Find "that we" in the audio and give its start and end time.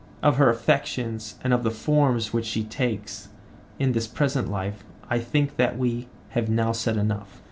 5.57-6.07